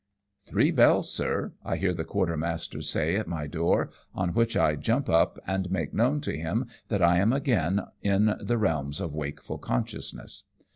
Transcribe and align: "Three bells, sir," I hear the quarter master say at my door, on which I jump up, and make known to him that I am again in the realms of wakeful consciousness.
"Three 0.49 0.71
bells, 0.71 1.13
sir," 1.13 1.53
I 1.63 1.75
hear 1.75 1.93
the 1.93 2.03
quarter 2.03 2.35
master 2.35 2.81
say 2.81 3.17
at 3.17 3.27
my 3.27 3.45
door, 3.45 3.91
on 4.15 4.33
which 4.33 4.57
I 4.57 4.75
jump 4.75 5.07
up, 5.07 5.37
and 5.45 5.69
make 5.69 5.93
known 5.93 6.21
to 6.21 6.35
him 6.35 6.65
that 6.87 7.03
I 7.03 7.19
am 7.19 7.31
again 7.31 7.81
in 8.01 8.33
the 8.41 8.57
realms 8.57 8.99
of 8.99 9.13
wakeful 9.13 9.59
consciousness. 9.59 10.43